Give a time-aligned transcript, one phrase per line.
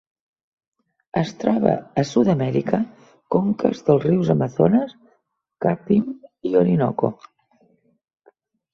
[1.21, 2.81] Es troba a Sud-amèrica:
[3.37, 4.99] conques dels rius Amazones,
[5.69, 6.13] Capim
[6.53, 7.17] i Orinoco.